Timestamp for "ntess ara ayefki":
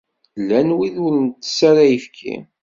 1.25-2.35